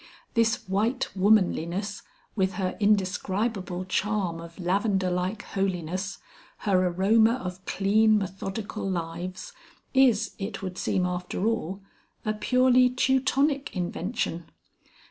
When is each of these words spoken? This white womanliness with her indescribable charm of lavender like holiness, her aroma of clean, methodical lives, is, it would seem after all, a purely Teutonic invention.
This 0.33 0.67
white 0.67 1.11
womanliness 1.15 2.01
with 2.35 2.53
her 2.53 2.75
indescribable 2.79 3.85
charm 3.85 4.41
of 4.41 4.57
lavender 4.59 5.11
like 5.11 5.43
holiness, 5.43 6.17
her 6.65 6.87
aroma 6.87 7.33
of 7.33 7.63
clean, 7.67 8.17
methodical 8.17 8.89
lives, 8.89 9.53
is, 9.93 10.33
it 10.39 10.63
would 10.63 10.79
seem 10.79 11.05
after 11.05 11.45
all, 11.45 11.81
a 12.25 12.33
purely 12.33 12.89
Teutonic 12.89 13.75
invention. 13.77 14.49